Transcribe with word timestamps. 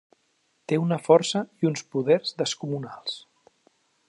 Té 0.71 0.79
una 0.83 0.97
força 1.09 1.43
i 1.65 1.71
uns 1.71 1.85
poders 1.97 2.35
descomunals. 2.43 3.23